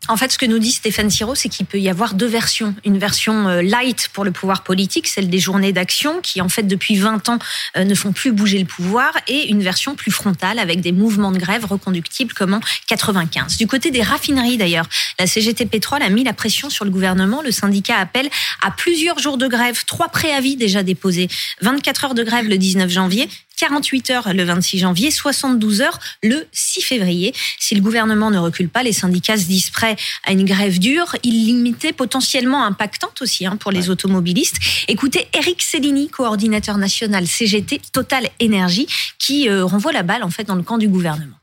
En 0.08 0.16
fait, 0.16 0.32
ce 0.32 0.38
que 0.38 0.46
nous 0.46 0.60
dit 0.60 0.72
Stéphane 0.72 1.10
Siro, 1.10 1.36
c'est 1.36 1.50
qu'il 1.50 1.66
peut 1.66 1.80
y 1.80 1.90
avoir 1.90 2.14
deux 2.14 2.26
versions. 2.26 2.74
Une 2.86 2.98
version 2.98 3.48
light 3.62 4.08
pour 4.14 4.24
le 4.24 4.32
pouvoir 4.32 4.64
politique, 4.64 5.08
celle 5.08 5.30
des 5.30 5.40
journées 5.40 5.74
d'action, 5.74 6.22
qui 6.22 6.40
en 6.40 6.48
fait 6.48 6.64
depuis 6.64 6.96
20 6.96 7.28
ans 7.28 7.38
ne 7.78 7.94
font 7.94 8.14
plus 8.14 8.32
bouger 8.32 8.60
le 8.60 8.66
pouvoir, 8.66 9.12
et 9.28 9.50
une 9.50 9.62
version 9.62 9.96
plus 9.96 10.12
frontale 10.12 10.58
avec 10.60 10.80
des 10.80 10.94
mouvements 10.94 11.34
de 11.34 11.38
grève 11.38 11.66
reconductibles 11.66 12.34
comme 12.34 12.54
en 12.54 12.62
95. 12.88 13.58
Du 13.58 13.68
côté 13.68 13.92
des 13.92 14.02
raffineries 14.02 14.58
d'ailleurs, 14.58 14.88
la 15.20 15.28
CGT 15.28 15.66
Pétrole 15.66 16.02
a 16.02 16.10
mis 16.10 16.24
la 16.24 16.34
pression 16.34 16.70
sur 16.70 16.86
le 16.86 16.92
gouvernement. 16.92 17.42
Le 17.42 17.52
syndicat 17.58 17.98
appelle 17.98 18.30
à 18.62 18.72
plusieurs 18.72 19.20
jours 19.20 19.38
de 19.38 19.48
grève, 19.48 19.84
trois 19.86 20.10
préavis 20.10 20.56
déjà 20.56 20.84
déposés, 20.84 21.28
24 21.62 22.06
heures 22.06 22.14
de 22.14 22.24
grève 22.24 22.48
le 22.48 22.58
19 22.58 22.90
janvier, 22.90 23.28
48 23.58 24.10
heures 24.12 24.34
le 24.34 24.44
26 24.44 24.80
janvier, 24.80 25.12
72 25.12 25.82
heures 25.82 26.00
le 26.24 26.48
6 26.52 26.82
février. 26.82 27.34
Si 27.60 27.76
le 27.76 27.82
gouvernement 27.82 28.32
ne 28.32 28.38
recule 28.38 28.70
pas, 28.70 28.84
les 28.84 28.94
syndicats 28.94 29.38
se 29.38 29.46
disent 29.46 29.72
prêts 29.72 29.96
à 30.24 30.32
une 30.32 30.46
grève 30.46 30.80
dure, 30.80 31.16
illimitée, 31.24 31.92
potentiellement 31.92 32.64
impactante 32.64 33.22
aussi 33.22 33.46
hein, 33.46 33.58
pour 33.58 33.72
les 33.72 33.90
automobilistes. 33.90 34.58
Écoutez 34.88 35.28
Eric 35.34 35.62
Cellini, 35.62 36.10
coordinateur 36.10 36.78
national 36.78 37.28
CGT 37.28 37.82
Total 37.92 38.30
Énergie, 38.40 38.88
qui 39.18 39.50
euh, 39.50 39.66
renvoie 39.66 39.92
la 39.92 40.04
balle 40.04 40.24
en 40.24 40.30
fait 40.30 40.44
dans 40.44 40.56
le 40.56 40.64
camp 40.64 40.78
du 40.78 40.88
gouvernement 40.88 41.36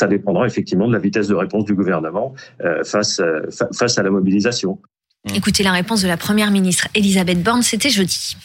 ça 0.00 0.06
dépendra 0.06 0.46
effectivement 0.46 0.88
de 0.88 0.92
la 0.92 0.98
vitesse 0.98 1.28
de 1.28 1.34
réponse 1.34 1.64
du 1.64 1.74
gouvernement 1.74 2.34
euh, 2.64 2.82
face, 2.84 3.20
euh, 3.20 3.42
face 3.72 3.98
à 3.98 4.02
la 4.02 4.10
mobilisation. 4.10 4.78
Mmh. 5.24 5.34
Écoutez 5.36 5.62
la 5.62 5.72
réponse 5.72 6.02
de 6.02 6.08
la 6.08 6.16
Première 6.16 6.50
ministre 6.50 6.88
Elisabeth 6.94 7.42
Borne, 7.42 7.62
c'était 7.62 7.90
jeudi. 7.90 8.36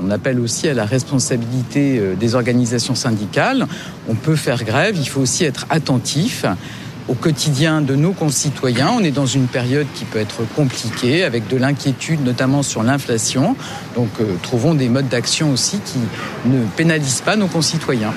On 0.00 0.10
appelle 0.10 0.40
aussi 0.40 0.68
à 0.68 0.74
la 0.74 0.86
responsabilité 0.86 1.98
euh, 1.98 2.14
des 2.14 2.34
organisations 2.34 2.94
syndicales. 2.94 3.66
On 4.08 4.14
peut 4.14 4.36
faire 4.36 4.62
grève, 4.64 4.96
il 4.96 5.08
faut 5.08 5.20
aussi 5.20 5.44
être 5.44 5.66
attentif. 5.68 6.46
au 7.08 7.14
quotidien 7.14 7.82
de 7.82 7.96
nos 7.96 8.12
concitoyens. 8.12 8.90
On 8.96 9.02
est 9.02 9.10
dans 9.10 9.26
une 9.26 9.48
période 9.48 9.88
qui 9.92 10.04
peut 10.04 10.20
être 10.20 10.42
compliquée, 10.54 11.24
avec 11.24 11.48
de 11.48 11.56
l'inquiétude, 11.56 12.20
notamment 12.24 12.62
sur 12.62 12.84
l'inflation. 12.84 13.56
Donc, 13.96 14.08
euh, 14.20 14.36
trouvons 14.40 14.74
des 14.74 14.88
modes 14.88 15.08
d'action 15.08 15.50
aussi 15.50 15.80
qui 15.84 15.98
ne 16.48 16.64
pénalisent 16.76 17.20
pas 17.20 17.34
nos 17.34 17.48
concitoyens. 17.48 18.14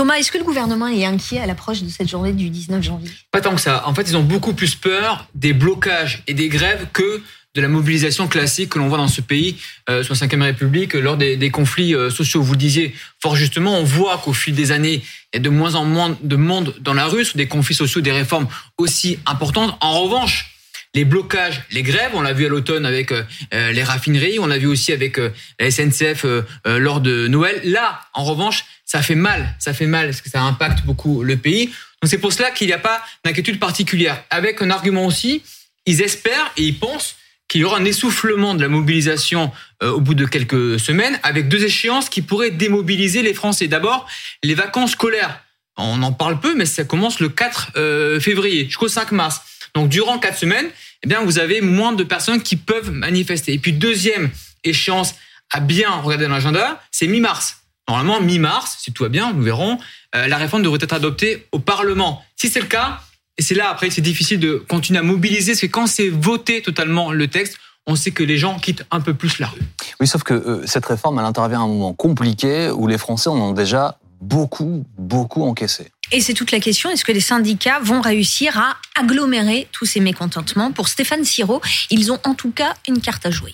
Thomas, 0.00 0.14
est-ce 0.14 0.32
que 0.32 0.38
le 0.38 0.44
gouvernement 0.44 0.88
est 0.88 1.04
inquiet 1.04 1.40
à 1.40 1.46
l'approche 1.46 1.82
de 1.82 1.90
cette 1.90 2.08
journée 2.08 2.32
du 2.32 2.48
19 2.48 2.82
janvier? 2.82 3.10
Pas 3.30 3.42
tant 3.42 3.54
que 3.54 3.60
ça. 3.60 3.86
En 3.86 3.94
fait, 3.94 4.08
ils 4.08 4.16
ont 4.16 4.22
beaucoup 4.22 4.54
plus 4.54 4.74
peur 4.74 5.28
des 5.34 5.52
blocages 5.52 6.22
et 6.26 6.32
des 6.32 6.48
grèves 6.48 6.86
que 6.94 7.20
de 7.54 7.60
la 7.60 7.68
mobilisation 7.68 8.26
classique 8.26 8.70
que 8.70 8.78
l'on 8.78 8.88
voit 8.88 8.96
dans 8.96 9.08
ce 9.08 9.20
pays 9.20 9.58
euh, 9.90 10.02
sous 10.02 10.14
la 10.18 10.26
Ve 10.26 10.40
République 10.40 10.94
lors 10.94 11.18
des, 11.18 11.50
conflits 11.50 11.94
euh, 11.94 12.08
sociaux. 12.08 12.40
Vous 12.40 12.52
le 12.52 12.58
disiez 12.58 12.94
fort 13.20 13.36
justement, 13.36 13.76
on 13.76 13.84
voit 13.84 14.16
qu'au 14.16 14.32
fil 14.32 14.54
des 14.54 14.72
années, 14.72 15.02
il 15.34 15.36
y 15.36 15.38
a 15.38 15.42
de 15.42 15.50
moins 15.50 15.74
en 15.74 15.84
moins 15.84 16.16
de 16.22 16.36
monde 16.36 16.74
dans 16.80 16.94
la 16.94 17.04
rue 17.04 17.26
sur 17.26 17.36
des 17.36 17.46
conflits 17.46 17.74
sociaux, 17.74 18.00
des 18.00 18.10
réformes 18.10 18.48
aussi 18.78 19.18
importantes. 19.26 19.76
En 19.82 20.00
revanche, 20.00 20.49
les 20.94 21.04
blocages, 21.04 21.62
les 21.70 21.82
grèves, 21.82 22.10
on 22.14 22.22
l'a 22.22 22.32
vu 22.32 22.46
à 22.46 22.48
l'automne 22.48 22.84
avec 22.84 23.12
euh, 23.12 23.22
les 23.50 23.82
raffineries, 23.82 24.38
on 24.38 24.46
l'a 24.46 24.58
vu 24.58 24.66
aussi 24.66 24.92
avec 24.92 25.18
la 25.58 25.70
SNCF 25.70 26.26
lors 26.64 27.00
de 27.00 27.28
Noël. 27.28 27.60
Là, 27.64 28.00
en 28.14 28.24
revanche, 28.24 28.64
ça 28.84 29.02
fait 29.02 29.14
mal, 29.14 29.54
ça 29.58 29.72
fait 29.72 29.86
mal 29.86 30.06
parce 30.06 30.20
que 30.20 30.30
ça 30.30 30.42
impacte 30.42 30.84
beaucoup 30.84 31.22
le 31.22 31.36
pays. 31.36 31.66
Donc 31.66 32.10
c'est 32.10 32.18
pour 32.18 32.32
cela 32.32 32.50
qu'il 32.50 32.66
n'y 32.66 32.72
a 32.72 32.78
pas 32.78 33.02
d'inquiétude 33.24 33.60
particulière. 33.60 34.22
Avec 34.30 34.62
un 34.62 34.70
argument 34.70 35.06
aussi, 35.06 35.42
ils 35.86 36.02
espèrent 36.02 36.50
et 36.56 36.64
ils 36.64 36.78
pensent 36.78 37.16
qu'il 37.50 37.60
y 37.60 37.64
aura 37.64 37.78
un 37.78 37.84
essoufflement 37.84 38.54
de 38.54 38.62
la 38.62 38.68
mobilisation 38.68 39.50
euh, 39.82 39.90
au 39.90 40.00
bout 40.00 40.14
de 40.14 40.24
quelques 40.24 40.78
semaines, 40.78 41.18
avec 41.24 41.48
deux 41.48 41.64
échéances 41.64 42.08
qui 42.08 42.22
pourraient 42.22 42.52
démobiliser 42.52 43.22
les 43.22 43.34
Français. 43.34 43.66
D'abord, 43.66 44.08
les 44.42 44.54
vacances 44.54 44.92
scolaires. 44.92 45.42
On 45.76 46.02
en 46.02 46.12
parle 46.12 46.38
peu, 46.38 46.54
mais 46.54 46.64
ça 46.64 46.84
commence 46.84 47.20
le 47.20 47.28
4 47.28 47.72
euh, 47.76 48.20
février 48.20 48.66
jusqu'au 48.66 48.88
5 48.88 49.12
mars. 49.12 49.40
Donc 49.74 49.88
durant 49.88 50.18
quatre 50.18 50.38
semaines, 50.38 50.66
eh 51.02 51.08
bien 51.08 51.22
vous 51.22 51.38
avez 51.38 51.60
moins 51.60 51.92
de 51.92 52.04
personnes 52.04 52.42
qui 52.42 52.56
peuvent 52.56 52.90
manifester. 52.90 53.52
Et 53.52 53.58
puis 53.58 53.72
deuxième 53.72 54.30
échéance 54.64 55.14
à 55.50 55.60
bien 55.60 55.90
regarder 55.90 56.26
dans 56.26 56.34
l'agenda, 56.34 56.80
c'est 56.90 57.06
mi-mars. 57.06 57.58
Normalement, 57.88 58.20
mi-mars, 58.20 58.76
si 58.78 58.92
tout 58.92 59.02
va 59.02 59.08
bien, 59.08 59.32
nous 59.32 59.42
verrons, 59.42 59.78
euh, 60.14 60.28
la 60.28 60.36
réforme 60.36 60.62
devrait 60.62 60.78
être 60.80 60.92
adoptée 60.92 61.48
au 61.50 61.58
Parlement. 61.58 62.22
Si 62.36 62.48
c'est 62.48 62.60
le 62.60 62.66
cas, 62.66 63.00
et 63.36 63.42
c'est 63.42 63.54
là, 63.54 63.68
après, 63.68 63.90
c'est 63.90 64.00
difficile 64.00 64.38
de 64.38 64.64
continuer 64.68 65.00
à 65.00 65.02
mobiliser, 65.02 65.52
parce 65.52 65.62
que 65.62 65.66
quand 65.66 65.86
c'est 65.88 66.08
voté 66.08 66.62
totalement 66.62 67.10
le 67.10 67.26
texte, 67.26 67.58
on 67.86 67.96
sait 67.96 68.12
que 68.12 68.22
les 68.22 68.38
gens 68.38 68.58
quittent 68.58 68.84
un 68.92 69.00
peu 69.00 69.14
plus 69.14 69.40
la 69.40 69.48
rue. 69.48 69.62
Oui, 69.98 70.06
sauf 70.06 70.22
que 70.22 70.34
euh, 70.34 70.66
cette 70.66 70.86
réforme, 70.86 71.18
elle 71.18 71.24
intervient 71.24 71.60
à 71.60 71.64
un 71.64 71.68
moment 71.68 71.92
compliqué 71.92 72.70
où 72.70 72.86
les 72.86 72.98
Français 72.98 73.28
en 73.28 73.38
ont 73.38 73.52
déjà 73.52 73.98
beaucoup, 74.20 74.84
beaucoup 74.96 75.42
encaissé. 75.42 75.90
Et 76.12 76.20
c'est 76.20 76.34
toute 76.34 76.50
la 76.50 76.58
question, 76.58 76.90
est-ce 76.90 77.04
que 77.04 77.12
les 77.12 77.20
syndicats 77.20 77.78
vont 77.80 78.00
réussir 78.00 78.58
à 78.58 78.76
agglomérer 78.98 79.68
tous 79.70 79.86
ces 79.86 80.00
mécontentements? 80.00 80.72
Pour 80.72 80.88
Stéphane 80.88 81.24
Siro, 81.24 81.60
ils 81.90 82.10
ont 82.10 82.18
en 82.24 82.34
tout 82.34 82.50
cas 82.50 82.74
une 82.88 83.00
carte 83.00 83.26
à 83.26 83.30
jouer. 83.30 83.52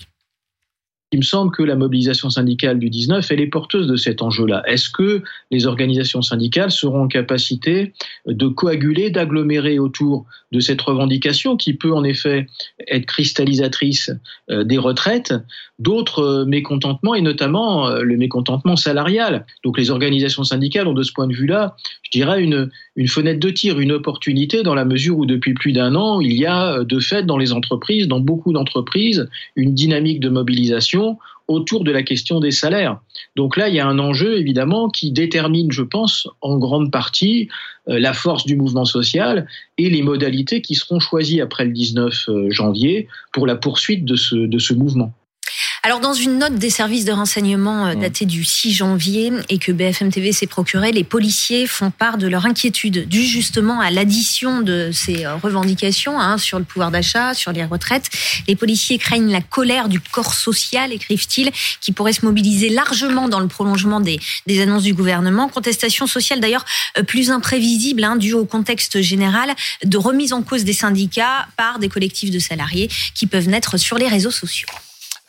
Il 1.13 1.19
me 1.19 1.23
semble 1.23 1.51
que 1.55 1.63
la 1.63 1.77
mobilisation 1.77 2.29
syndicale 2.29 2.79
du 2.79 2.89
19, 2.89 3.31
elle 3.31 3.39
est 3.39 3.47
porteuse 3.47 3.87
de 3.87 3.95
cet 3.95 4.21
enjeu-là. 4.21 4.61
Est-ce 4.67 4.89
que 4.89 5.23
les 5.51 5.65
organisations 5.65 6.21
syndicales 6.21 6.69
seront 6.69 7.03
en 7.03 7.07
capacité 7.07 7.93
de 8.25 8.47
coaguler, 8.47 9.09
d'agglomérer 9.09 9.79
autour 9.79 10.25
de 10.51 10.59
cette 10.59 10.81
revendication 10.81 11.55
qui 11.55 11.73
peut 11.73 11.93
en 11.93 12.03
effet 12.03 12.47
être 12.89 13.05
cristallisatrice 13.05 14.11
euh, 14.49 14.65
des 14.65 14.77
retraites, 14.77 15.33
d'autres 15.79 16.23
euh, 16.23 16.45
mécontentements 16.45 17.15
et 17.15 17.21
notamment 17.21 17.87
euh, 17.87 18.01
le 18.01 18.17
mécontentement 18.17 18.75
salarial? 18.75 19.45
Donc 19.63 19.77
les 19.77 19.91
organisations 19.91 20.43
syndicales 20.43 20.89
ont 20.89 20.93
de 20.93 21.03
ce 21.03 21.13
point 21.13 21.27
de 21.27 21.33
vue-là, 21.33 21.77
je 22.03 22.11
dirais, 22.11 22.43
une, 22.43 22.69
une 22.97 23.07
fenêtre 23.07 23.39
de 23.39 23.49
tir, 23.49 23.79
une 23.79 23.93
opportunité 23.93 24.61
dans 24.61 24.75
la 24.75 24.83
mesure 24.83 25.17
où 25.17 25.25
depuis 25.25 25.53
plus 25.53 25.71
d'un 25.71 25.95
an, 25.95 26.19
il 26.19 26.33
y 26.33 26.45
a 26.45 26.83
de 26.83 26.99
fait 26.99 27.25
dans 27.25 27.37
les 27.37 27.53
entreprises, 27.53 28.09
dans 28.09 28.19
beaucoup 28.19 28.51
d'entreprises, 28.51 29.29
une 29.55 29.73
dynamique 29.73 30.19
de 30.19 30.27
mobilisation 30.27 30.96
autour 31.47 31.83
de 31.83 31.91
la 31.91 32.03
question 32.03 32.39
des 32.39 32.51
salaires. 32.51 32.99
Donc 33.35 33.57
là, 33.57 33.69
il 33.69 33.75
y 33.75 33.79
a 33.79 33.87
un 33.87 33.99
enjeu 33.99 34.37
évidemment 34.37 34.89
qui 34.89 35.11
détermine, 35.11 35.71
je 35.71 35.83
pense, 35.83 36.27
en 36.41 36.57
grande 36.57 36.91
partie 36.91 37.47
euh, 37.87 37.99
la 37.99 38.13
force 38.13 38.45
du 38.45 38.57
mouvement 38.57 38.85
social 38.85 39.47
et 39.77 39.89
les 39.89 40.01
modalités 40.01 40.61
qui 40.61 40.75
seront 40.75 40.99
choisies 40.99 41.41
après 41.41 41.65
le 41.65 41.71
19 41.71 42.29
euh, 42.29 42.49
janvier 42.49 43.07
pour 43.31 43.47
la 43.47 43.55
poursuite 43.55 44.03
de 44.03 44.15
ce, 44.15 44.35
de 44.35 44.59
ce 44.59 44.73
mouvement. 44.73 45.13
Alors, 45.87 46.01
dans 46.01 46.13
une 46.13 46.37
note 46.37 46.55
des 46.55 46.69
services 46.69 47.05
de 47.05 47.13
renseignement 47.13 47.87
euh, 47.87 47.95
datée 47.95 48.25
du 48.25 48.43
6 48.43 48.73
janvier 48.73 49.31
et 49.47 49.57
que 49.57 49.71
BFM 49.71 50.11
TV 50.11 50.33
s'est 50.33 50.45
procuré, 50.45 50.91
les 50.91 51.05
policiers 51.05 51.65
font 51.65 51.91
part 51.91 52.17
de 52.17 52.27
leur 52.27 52.45
inquiétude 52.45 53.07
due 53.07 53.23
justement 53.23 53.79
à 53.79 53.89
l'addition 53.89 54.59
de 54.59 54.89
ces 54.91 55.25
euh, 55.25 55.35
revendications 55.35 56.19
hein, 56.19 56.37
sur 56.37 56.59
le 56.59 56.65
pouvoir 56.65 56.91
d'achat, 56.91 57.33
sur 57.33 57.53
les 57.53 57.63
retraites. 57.63 58.09
Les 58.49 58.57
policiers 58.57 58.97
craignent 58.97 59.31
la 59.31 59.39
colère 59.39 59.87
du 59.87 60.01
corps 60.01 60.33
social, 60.33 60.91
écrivent-ils, 60.91 61.51
qui 61.79 61.93
pourrait 61.93 62.11
se 62.11 62.25
mobiliser 62.25 62.67
largement 62.67 63.29
dans 63.29 63.39
le 63.39 63.47
prolongement 63.47 64.01
des, 64.01 64.19
des 64.45 64.61
annonces 64.61 64.83
du 64.83 64.93
gouvernement. 64.93 65.47
Contestation 65.47 66.05
sociale 66.05 66.41
d'ailleurs 66.41 66.65
euh, 66.97 67.03
plus 67.03 67.31
imprévisible, 67.31 68.03
hein, 68.03 68.17
due 68.17 68.33
au 68.33 68.43
contexte 68.43 69.01
général 69.01 69.55
de 69.85 69.97
remise 69.97 70.33
en 70.33 70.41
cause 70.41 70.65
des 70.65 70.73
syndicats 70.73 71.47
par 71.55 71.79
des 71.79 71.87
collectifs 71.87 72.31
de 72.31 72.39
salariés 72.39 72.89
qui 73.15 73.25
peuvent 73.25 73.47
naître 73.47 73.77
sur 73.77 73.97
les 73.97 74.07
réseaux 74.09 74.31
sociaux. 74.31 74.67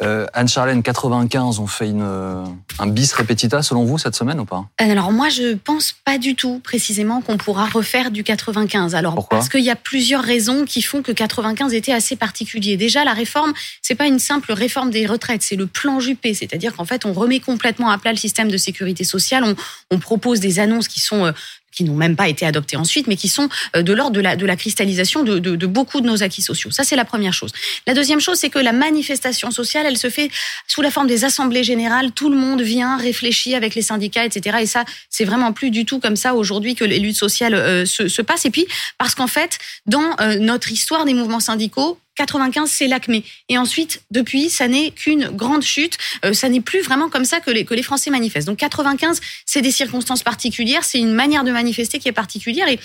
Euh, 0.01 0.27
Anne-Charlène, 0.33 0.83
95, 0.83 1.59
on 1.59 1.67
fait 1.67 1.89
une, 1.89 2.03
euh, 2.03 2.45
un 2.79 2.87
bis 2.87 3.13
repetita 3.13 3.63
selon 3.63 3.85
vous 3.85 3.99
cette 3.99 4.15
semaine 4.15 4.39
ou 4.39 4.45
pas? 4.45 4.67
Euh, 4.81 4.91
Alors 4.91 5.11
moi 5.11 5.29
je 5.29 5.55
pense 5.57 5.93
pas 6.05 6.19
du 6.19 6.37
tout 6.37 6.61
précisément 6.63 7.21
qu'on 7.21 7.37
pourra 7.37 7.67
refaire 7.67 8.13
du 8.13 8.23
95. 8.23 8.95
Alors 8.95 9.15
Pourquoi? 9.15 9.39
parce 9.39 9.49
qu'il 9.49 9.65
y 9.65 9.71
a 9.71 9.77
plusieurs 9.77 10.23
raisons 10.23 10.65
qui 10.65 10.83
font 10.83 11.03
que 11.03 11.11
95 11.11 11.75
était 11.75 11.93
assez 11.93 12.15
particulier. 12.15 12.77
Déjà 12.77 13.05
la 13.05 13.13
réforme, 13.13 13.53
c'est 13.83 13.97
pas 13.97 14.07
une 14.07 14.21
simple 14.21 14.53
réforme 14.53 14.91
des 14.91 15.05
retraites, 15.07 15.43
c'est 15.43 15.57
le 15.57 15.67
plan 15.67 15.99
Juppé, 15.99 16.33
c'est-à-dire 16.33 16.77
qu'en 16.77 16.85
fait 16.85 17.05
on 17.05 17.13
remet 17.13 17.41
complètement 17.41 17.91
à 17.91 17.99
plat 17.99 18.13
le 18.13 18.19
système 18.19 18.51
de 18.51 18.57
sécurité 18.57 19.03
sociale, 19.03 19.43
on, 19.43 19.57
on 19.91 19.99
propose 19.99 20.39
des 20.39 20.61
annonces 20.61 20.87
qui 20.87 21.01
sont 21.01 21.33
qui 21.79 21.85
n'ont 21.85 21.95
même 21.95 22.17
pas 22.17 22.29
été 22.29 22.45
adoptés 22.45 22.77
ensuite, 22.77 23.07
mais 23.07 23.15
qui 23.15 23.29
sont 23.29 23.49
euh, 23.77 23.83
de 23.83 23.93
l'ordre 23.93 24.17
de 24.17 24.47
la, 24.47 24.57
cristallisation 24.57 25.23
de, 25.23 25.67
beaucoup 25.67 26.01
de 26.01 26.07
nos 26.07 26.25
acquis 26.25 26.43
sociaux. 26.43 26.73
Ça, 26.73 26.83
c'est 26.83 26.97
la 26.97 27.05
première 27.05 27.33
chose. 27.33 27.53
La 27.87 27.95
deuxième 27.95 28.19
chose, 28.19 28.37
c'est 28.37 28.51
que 28.51 28.59
la 28.59 28.73
manifestation 28.73 29.53
sociale, 29.53 29.87
elle 29.87 29.97
se 29.97 30.11
fait 30.11 30.29
sous 30.67 30.83
la 30.83 30.91
forme 30.91 31.07
des 31.07 31.25
assemblées 31.25 31.63
générales. 31.63 32.11
Tout 32.11 32.31
le 32.31 32.37
monde 32.37 32.63
vient, 32.63 32.97
réfléchir 32.97 33.57
avec 33.57 33.77
les 33.77 33.83
syndicats, 33.83 34.25
etc. 34.25 34.59
Et 34.61 34.67
ça, 34.67 34.85
c'est 35.09 35.25
vraiment 35.25 35.53
plus 35.53 35.71
du 35.71 35.85
tout 35.85 36.01
comme 36.01 36.17
ça 36.17 36.35
aujourd'hui 36.35 36.75
que 36.75 36.85
les 36.85 36.99
luttes 36.99 37.17
sociales 37.17 37.55
euh, 37.55 37.87
se, 37.87 38.09
se 38.09 38.23
passent. 38.23 38.45
Et 38.45 38.51
puis, 38.51 38.67
parce 38.99 39.15
qu'en 39.15 39.29
fait, 39.29 39.61
dans 39.87 40.17
euh, 40.21 40.35
notre 40.41 40.73
histoire 40.73 41.05
des 41.05 41.15
mouvements 41.15 41.39
syndicaux, 41.39 41.97
95, 42.19 42.69
c'est 42.69 42.89
l'acmé. 42.89 43.23
Et 43.49 43.59
ensuite, 43.59 44.03
depuis, 44.11 44.51
ça 44.51 44.67
n'est 44.67 44.91
qu'une 44.91 45.29
grande 45.29 45.63
chute. 45.63 45.99
Euh, 46.25 46.33
ça 46.33 46.49
n'est 46.49 46.61
plus 46.61 46.81
vraiment 46.81 47.09
comme 47.09 47.25
ça 47.25 47.39
que 47.39 47.51
les, 47.51 47.65
que 47.65 47.75
les 47.75 47.85
Français 47.85 48.11
manifestent. 48.11 48.49
Donc 48.49 48.59
95, 48.59 49.21
c'est 49.47 49.63
des 49.63 49.71
circonstances 49.71 50.25
particulières, 50.25 50.83
c'est 50.83 50.99
une 50.99 51.13
manière 51.13 51.45
de 51.45 51.53
manifester 51.53 52.01
qui 52.01 52.09
est 52.09 52.13
particulière. 52.13 52.69
Et 52.69 52.81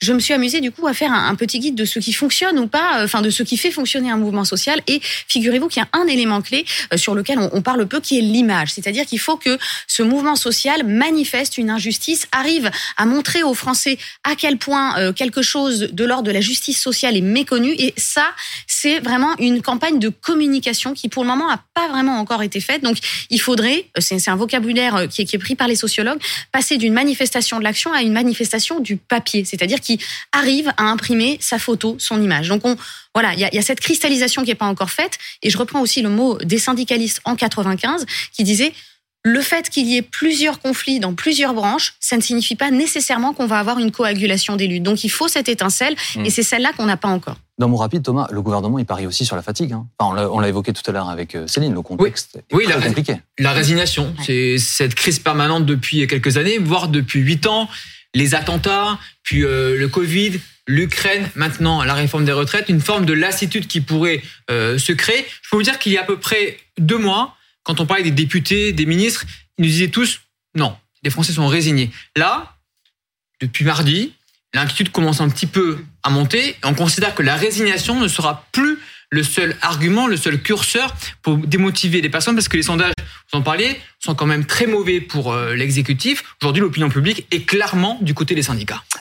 je 0.00 0.12
me 0.14 0.20
suis 0.20 0.32
amusée 0.32 0.62
du 0.62 0.70
coup 0.70 0.86
à 0.86 0.94
faire 0.94 1.12
un, 1.12 1.34
petit 1.34 1.58
guide 1.58 1.74
de 1.74 1.84
ce 1.84 1.98
qui 1.98 2.14
fonctionne 2.14 2.58
ou 2.58 2.66
pas, 2.66 3.00
euh, 3.00 3.04
enfin 3.04 3.20
de 3.20 3.28
ce 3.28 3.42
qui 3.42 3.58
fait 3.58 3.70
fonctionner 3.70 4.10
un 4.10 4.16
mouvement 4.16 4.44
social. 4.44 4.80
Et 4.86 5.00
figurez-vous 5.02 5.68
qu'il 5.68 5.82
y 5.82 5.84
a 5.84 5.98
un 5.98 6.06
élément 6.06 6.40
clé 6.40 6.64
euh, 6.94 6.96
sur 6.96 7.14
lequel 7.14 7.38
on, 7.38 7.50
on 7.52 7.60
parle 7.60 7.86
peu, 7.86 8.00
qui 8.00 8.18
est 8.18 8.22
l'image. 8.22 8.72
C'est-à-dire 8.72 9.04
qu'il 9.04 9.20
faut 9.20 9.36
que 9.36 9.58
ce 9.86 10.02
mouvement 10.02 10.36
social 10.36 10.86
manifeste 10.86 11.58
une 11.58 11.68
injustice, 11.68 12.26
arrive 12.32 12.70
à 12.96 13.04
montrer 13.04 13.42
aux 13.42 13.54
Français 13.54 13.98
à 14.24 14.34
quel 14.34 14.56
point 14.56 15.12
quelque 15.12 15.42
chose 15.42 15.90
de 15.92 16.04
l'ordre 16.04 16.24
de 16.24 16.30
la 16.30 16.40
justice 16.40 16.80
sociale 16.80 17.16
est 17.16 17.22
méconnu. 17.22 17.74
Et 17.78 17.92
ça, 17.96 18.32
vraiment 19.02 19.34
une 19.38 19.62
campagne 19.62 19.98
de 19.98 20.08
communication 20.08 20.94
qui, 20.94 21.08
pour 21.08 21.24
le 21.24 21.28
moment, 21.28 21.48
n'a 21.48 21.62
pas 21.74 21.88
vraiment 21.88 22.18
encore 22.18 22.42
été 22.42 22.60
faite. 22.60 22.82
Donc, 22.82 22.98
il 23.30 23.40
faudrait, 23.40 23.86
euh, 23.96 24.00
c'est 24.00 24.28
un 24.28 24.36
vocabulaire 24.36 24.96
euh, 24.96 25.06
qui 25.06 25.22
est, 25.22 25.38
pris 25.38 25.54
par 25.54 25.68
les 25.68 25.76
sociologues, 25.76 26.20
passer 26.52 26.76
d'une 26.76 26.92
manifestation 26.92 27.58
de 27.58 27.64
l'action 27.64 27.92
à 27.92 28.02
une 28.02 28.12
manifestation 28.12 28.80
du 28.80 28.96
papier, 28.96 29.44
c'est-à-dire 29.44 29.80
qui 29.80 29.98
arrive 30.32 30.72
à 30.76 30.84
imprimer 30.84 31.38
sa 31.40 31.58
photo, 31.58 31.96
son 31.98 32.22
image. 32.22 32.48
Donc, 32.48 32.62
on, 32.64 32.76
voilà, 33.14 33.34
il 33.34 33.40
y 33.40 33.58
a, 33.58 33.62
cette 33.62 33.80
cristallisation 33.80 34.42
qui 34.42 34.48
n'est 34.48 34.54
pas 34.54 34.66
encore 34.66 34.90
faite. 34.90 35.18
Et 35.42 35.50
je 35.50 35.58
reprends 35.58 35.80
aussi 35.80 36.02
le 36.02 36.08
mot 36.08 36.38
des 36.38 36.58
syndicalistes 36.58 37.20
en 37.24 37.36
95 37.36 38.06
qui 38.32 38.44
disait 38.44 38.72
le 39.28 39.40
fait 39.40 39.68
qu'il 39.68 39.86
y 39.86 39.96
ait 39.96 40.02
plusieurs 40.02 40.60
conflits 40.60 41.00
dans 41.00 41.14
plusieurs 41.14 41.54
branches, 41.54 41.94
ça 42.00 42.16
ne 42.16 42.22
signifie 42.22 42.56
pas 42.56 42.70
nécessairement 42.70 43.32
qu'on 43.32 43.46
va 43.46 43.58
avoir 43.58 43.78
une 43.78 43.90
coagulation 43.90 44.56
des 44.56 44.66
luttes. 44.66 44.82
Donc 44.82 45.04
il 45.04 45.10
faut 45.10 45.28
cette 45.28 45.48
étincelle, 45.48 45.94
mmh. 46.16 46.24
et 46.24 46.30
c'est 46.30 46.42
celle-là 46.42 46.72
qu'on 46.76 46.86
n'a 46.86 46.96
pas 46.96 47.08
encore. 47.08 47.36
Dans 47.58 47.68
mon 47.68 47.76
rapide, 47.76 48.02
Thomas, 48.02 48.28
le 48.30 48.40
gouvernement, 48.40 48.78
il 48.78 48.86
parie 48.86 49.06
aussi 49.06 49.24
sur 49.24 49.34
la 49.34 49.42
fatigue. 49.42 49.72
Hein. 49.72 49.86
Enfin, 49.98 50.28
on 50.30 50.38
l'a 50.38 50.48
évoqué 50.48 50.72
tout 50.72 50.82
à 50.86 50.92
l'heure 50.92 51.08
avec 51.08 51.34
euh, 51.34 51.46
Céline, 51.48 51.74
le 51.74 51.82
contexte 51.82 52.38
oui. 52.52 52.64
est 52.64 52.66
oui, 52.68 52.72
la, 52.72 52.80
compliqué. 52.80 53.16
La 53.38 53.52
résignation, 53.52 54.14
c'est 54.24 54.58
cette 54.58 54.94
crise 54.94 55.18
permanente 55.18 55.66
depuis 55.66 56.06
quelques 56.06 56.36
années, 56.36 56.58
voire 56.58 56.88
depuis 56.88 57.20
huit 57.20 57.46
ans. 57.46 57.68
Les 58.14 58.34
attentats, 58.34 58.98
puis 59.22 59.44
euh, 59.44 59.76
le 59.76 59.88
Covid, 59.88 60.40
l'Ukraine, 60.66 61.28
maintenant 61.34 61.82
la 61.82 61.94
réforme 61.94 62.24
des 62.24 62.32
retraites, 62.32 62.68
une 62.68 62.80
forme 62.80 63.04
de 63.04 63.12
lassitude 63.12 63.66
qui 63.66 63.80
pourrait 63.80 64.22
euh, 64.50 64.78
se 64.78 64.92
créer. 64.92 65.26
Je 65.42 65.50
peux 65.50 65.56
vous 65.56 65.62
dire 65.62 65.78
qu'il 65.78 65.92
y 65.92 65.98
a 65.98 66.02
à 66.02 66.04
peu 66.04 66.18
près 66.18 66.56
deux 66.78 66.98
mois, 66.98 67.34
quand 67.68 67.80
on 67.80 67.86
parlait 67.86 68.02
des 68.02 68.10
députés, 68.10 68.72
des 68.72 68.86
ministres, 68.86 69.26
ils 69.58 69.64
nous 69.66 69.70
disaient 69.70 69.88
tous 69.88 70.20
non, 70.54 70.74
les 71.02 71.10
Français 71.10 71.34
sont 71.34 71.46
résignés. 71.48 71.90
Là, 72.16 72.56
depuis 73.42 73.62
mardi, 73.62 74.14
l'inquiétude 74.54 74.90
commence 74.90 75.20
un 75.20 75.28
petit 75.28 75.46
peu 75.46 75.84
à 76.02 76.08
monter. 76.08 76.56
On 76.64 76.72
considère 76.72 77.14
que 77.14 77.22
la 77.22 77.36
résignation 77.36 78.00
ne 78.00 78.08
sera 78.08 78.46
plus 78.52 78.78
le 79.10 79.22
seul 79.22 79.54
argument, 79.60 80.06
le 80.06 80.16
seul 80.16 80.40
curseur 80.40 80.96
pour 81.20 81.36
démotiver 81.36 82.00
les 82.00 82.08
personnes, 82.08 82.34
parce 82.34 82.48
que 82.48 82.56
les 82.56 82.62
sondages, 82.62 82.94
vous 83.30 83.38
en 83.38 83.42
parliez, 83.42 83.78
sont 83.98 84.14
quand 84.14 84.26
même 84.26 84.46
très 84.46 84.66
mauvais 84.66 85.02
pour 85.02 85.32
euh, 85.34 85.54
l'exécutif. 85.54 86.24
Aujourd'hui, 86.40 86.62
l'opinion 86.62 86.88
publique 86.88 87.26
est 87.30 87.44
clairement 87.44 87.98
du 88.00 88.14
côté 88.14 88.34
des 88.34 88.42
syndicats. 88.42 88.82